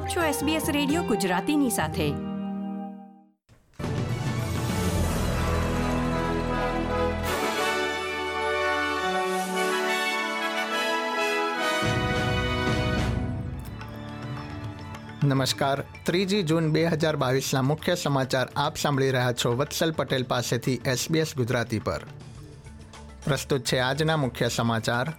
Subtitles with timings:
[0.00, 2.12] આપ છો SBS radio ગુજરાતીની સાથે.
[15.26, 15.84] નમસ્કાર.
[16.04, 21.36] ત્રીજી જૂન બે હજાર બાવીસના મુખ્ય સમાચાર આપ સાંભળી રહ્યા છો વત્સલ પટેલ પાસેથી એસબીએસ
[21.36, 22.00] ગુજરાતી પર.
[23.24, 25.14] પ્રસ્તુત છે આજના મુખ્ય સમાચાર.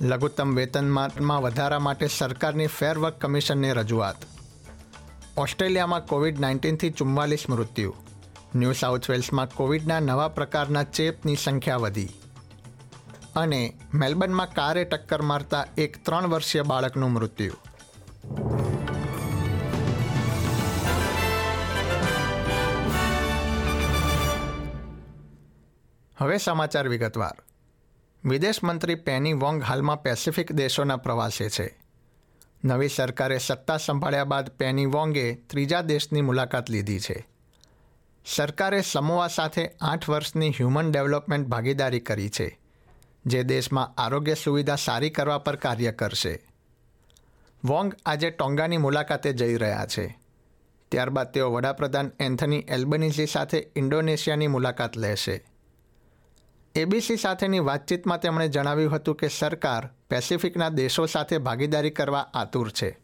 [0.00, 4.16] લઘુત્તમ વેતનમાં વધારા માટે સરકારની ફેર વર્ક કમિશનની રજૂઆત.
[5.36, 7.94] ઓસ્ટ્રેલિયામાં કોવિડ નાઇન્ટીનથી ચુમ્માલીસ મૃત્યુ.
[8.54, 12.08] ન્યૂ સાઉથ વેલ્સમાં કોવિડના નવા પ્રકારના ચેપની સંખ્યા વધી.
[13.36, 17.52] અને મેલબર્નમાં કારે ટક્કર મારતા એક ત્રણ વર્ષીય બાળકનું મૃત્યુ.
[26.18, 27.32] હવે સમાચાર વિગતવાર.
[28.26, 31.66] વિદેશ મંત્રી પેની વોંગ હાલમાં પેસિફિક દેશોના પ્રવાસે છે.
[32.64, 37.26] નવી સરકારે સત્તા સંભાળ્યા બાદ પેની વોંગે ત્રીજા દેશની મુલાકાત લીધી છે.
[38.26, 42.58] સરકારે સમોઆ સાથે આઠ વર્ષની હ્યુમન ડેવલપમેન્ટ ભાગીદારી કરી છે,
[43.26, 46.34] જે દેશમાં આરોગ્ય સુવિધા સારી કરવા પર કાર્ય કરશે.
[47.64, 50.18] વોંગ આજે ટોંગાની મુલાકાતે જઈ રહ્યા છે.
[50.92, 55.44] ત્યારબાદ તેઓ વડાપ્રધાન એન્થની એલ્બનીઝી સાથે ઇન્ડોનેશિયાની મુલાકાત લેશે.
[56.76, 62.98] એબીસી સાથેની વાતચીતમાં તેમણે જણાવ્યું હતું કે સરકાર પેસિફિકના દેશો સાથે ભાગીદારી કરવા આતુર છે.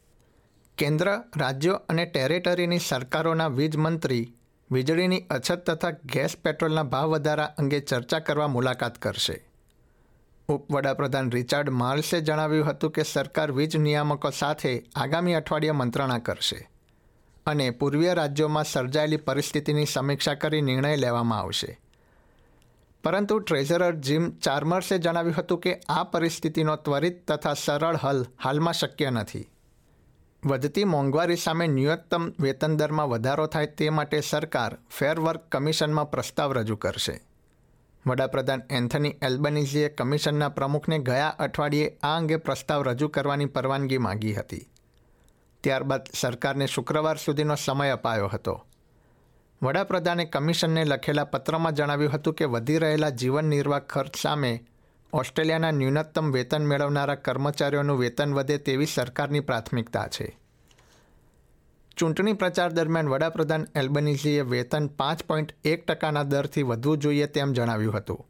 [0.78, 4.34] કેન્દ્ર, રાજ્યો અને ટેરેટરીની સરકારોના વીજ મંત્રી
[4.72, 9.36] વીજળીની અછત તથા ગેસ પેટ્રોલના ભાવ વધારા અંગે ચર્ચા કરવા મુલાકાત કરશે.
[10.48, 16.68] ઉપવડાપ્રધાન રિચાર્ડ માર્લ્સે જણાવ્યું હતું કે સરકાર વીજ નિયામકો સાથે આગામી અઠવાડિયે મંત્રણા કરશે
[17.46, 21.78] અને પૂર્વીય રાજ્યોમાં સર્જાયેલી પરિસ્થિતિની સમીક્ષા કરી નિર્ણય લેવામાં આવશે.
[23.04, 29.10] પરંતુ ટ્રેઝરર જીમ ચાર્મર્સે જણાવ્યું હતું કે આ પરિસ્થિતિનો ત્વરિત તથા સરળ હલ હાલમાં શક્ય
[29.10, 29.50] નથી.
[30.46, 36.52] વધતી મોંઘવારી સામે ન્યૂનતમ વેતન દરમાં વધારો થાય તે માટે સરકાર ફેર વર્ક કમિશનમાં પ્રસ્તાવ
[36.52, 37.20] રજૂ કરશે.
[38.06, 44.68] વડાપ્રધાન એન્થની એલ્બનીઝીએ કમિશનના પ્રમુખને ગયા અઠવાડિયે આ અંગે પ્રસ્તાવ રજૂ કરવાની પરવાનગી માંગી હતી.
[45.64, 48.66] ત્યારબાદ સરકારને શુક્રવાર સુધીનો સમય અપાયો હતો.
[49.62, 54.64] વડાપ્રધાને કમિશનને લખેલા પત્રમાં જણાવ્યું હતું કે વધી રહેલા જીવન નિર્વાહ ખર્ચ સામે
[55.12, 60.38] ઓસ્ટ્રેલિયાના ન્યૂનતમ વેતન મેળવનારા કર્મચારીઓનું વેતન વધે તેવી સરકારની પ્રાથમિકતા છે.
[61.96, 67.94] ચૂંટણી પ્રચાર દરમિયાન વડાપ્રધાન એલ્બનીઝીએ વેતન પાંચ પોઈન્ટ એક ટકાના દરથી વધવું જોઈએ તેમ જણાવ્યું
[67.94, 68.26] હતું.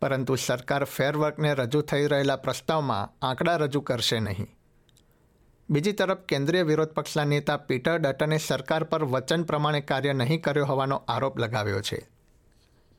[0.00, 4.46] પરંતુ સરકાર ફેરવર્કને રજૂ થઈ રહેલા પ્રસ્તાવમાં આંકડા રજૂ કરશે નહીં.
[5.70, 10.64] બીજી તરફ કેન્દ્રીય વિરોધ પક્ષના નેતા પીટર ડટને સરકાર પર વચન પ્રમાણે કાર્ય નહીં કર્યો
[10.64, 12.08] હોવાનો આરોપ લગાવ્યો છે.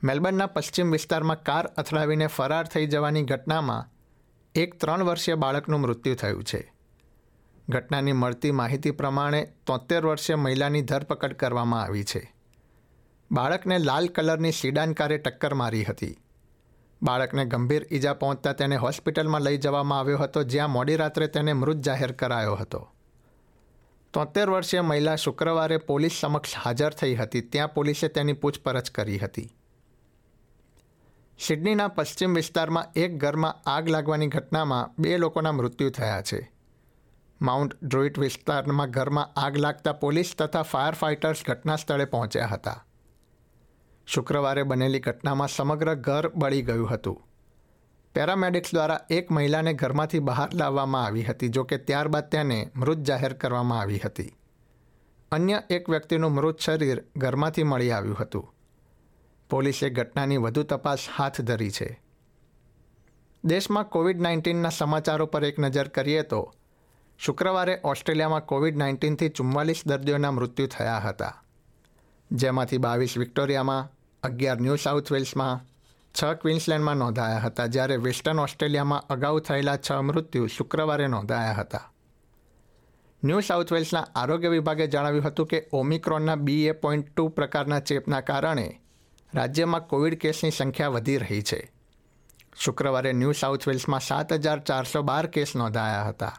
[0.03, 3.89] મેલબર્નના પશ્ચિમ વિસ્તારમાં કાર અથડાવીને ફરાર થઈ જવાની ઘટનામાં
[4.55, 6.73] એક ત્રણ વર્ષીય બાળકનું મૃત્યુ થયું છે.
[7.69, 12.33] ઘટનાની મળતી માહિતી પ્રમાણે તોતેર વર્ષીય મહિલાની ધરપકડ કરવામાં આવી છે.
[13.31, 16.17] બાળકને લાલ કલરની સીડાન કારે ટક્કર મારી હતી.
[17.03, 21.77] બાળકને ગંભીર ઈજા પહોંચતા તેને હોસ્પિટલમાં લઈ જવામાં આવ્યો હતો, જ્યાં મોડી રાત્રે તેને મૃત
[21.85, 22.91] જાહેર કરાયો હતો.
[24.13, 29.49] તોતેર વર્ષીય મહિલા શુક્રવારે પોલીસ સમક્ષ હાજર થઈ હતી, ત્યાં પોલીસે તેની પૂછપરછ કરી હતી.
[31.39, 36.51] સિડનીના પશ્ચિમ વિસ્તારમાં એક ઘરમાં આગ લાગવાની ઘટનામાં બે લોકોના મૃત્યુ થયા છે.
[37.41, 42.85] માઉન્ટ ડ્રુઇટ વિસ્તારમાં ઘરમાં આગ લાગતા પોલીસ તથા ફાયર ફાઇટર્સ ઘટના સ્થળે પહોંચ્યા હતા.
[44.05, 47.21] શુક્રવારે બનેલી ઘટનામાં સમગ્ર ઘર બળી ગયું હતું.
[48.15, 53.79] પેરામેડિક્સ દ્વારા એક મહિલાને ઘરમાંથી બહાર લાવવામાં આવી હતી જોકે ત્યારબાદ તેને મૃત જાહેર કરવામાં
[53.79, 54.37] આવી હતી.
[55.31, 58.53] અન્ય એક વ્યક્તિનું મૃત શરીર ઘરમાંથી મળી આવ્યું હતું.
[59.49, 62.01] પોલીસે ઘટનાની વધુ તપાસ હાથ ધરી છે.
[63.45, 66.53] દેશમાં કોવિડ નાઇન્ટીનના સમાચારો પર એક નજર કરીએ તો,
[67.17, 71.43] શુક્રવારે ઓસ્ટ્રેલિયામાં કોવિડ નાઇન્ટીનથી ચુમ્માલીસ દર્દીઓના મૃત્યુ થયા હતા.
[72.31, 73.94] જેમાંથી બાવીસ વિક્ટોરિયામાં
[74.25, 75.63] અગિયાર ન્યૂ સાઉથ વેલ્સમાં
[76.15, 81.85] છ ક્વિન્સલેન્ડમાં નોંધાયા હતા, જ્યારે વેસ્ટર્ન ઓસ્ટ્રેલિયામાં અગાઉ થયેલા છ મૃત્યુ શુક્રવારે નોંધાયા હતા.
[83.23, 88.21] ન્યૂ સાઉથ વેલ્સના આરોગ્ય વિભાગે જણાવ્યું હતું કે, ઓમિક્રોનના બી એ પોઈન્ટ ટુ પ્રકારના ચેપના
[88.21, 88.67] કારણે
[89.33, 91.61] રાજ્યમાં કોવિડ કેસની સંખ્યા વધી રહી છે.
[92.55, 96.35] શુક્રવારે ન્યૂ સાઉથ વેલ્સમાં સાત હજાર ચારસો બાર કેસ નોંધાયા હતા,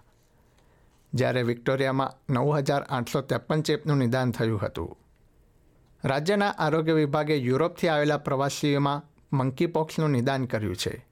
[1.13, 5.06] જ્યારે વિક્ટોરિયામાં નવ હજાર આઠસો ત્રેપન ચેપનું નિદાન થયું હતું.
[6.07, 9.03] રાજ્યના આરોગ્ય વિભાગે યુરોપથી આવેલા પ્રવાસીઓમાં
[9.37, 11.07] મંકી પોક્સનું નિદાન કર્યું છે.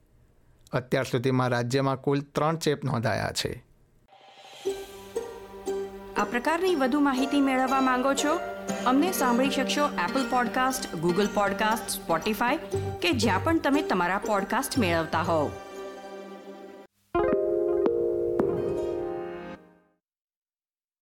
[0.71, 3.65] અત્યાર સુધીમાં રાજ્યમાં કુલ ત્રણ ચેપ નોંધાયા છે.
[6.17, 8.39] આ પ્રકારની વધુ માહિતી મેળવવા માંગો છો?
[8.85, 12.57] અમને સાંભળી શકશો Apple podcast Google podcast Spotify
[13.01, 15.51] કે જ્યાં પણ તમે તમારા પોડકાસ્ટ મેળવતા હોવ.